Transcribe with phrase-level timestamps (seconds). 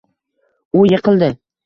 [0.79, 1.29] U yiqildi